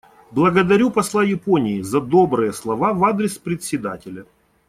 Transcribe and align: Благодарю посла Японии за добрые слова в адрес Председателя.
Благодарю 0.31 0.89
посла 0.89 1.23
Японии 1.23 1.83
за 1.83 2.01
добрые 2.01 2.53
слова 2.53 2.91
в 2.91 3.03
адрес 3.05 3.37
Председателя. 3.37 4.25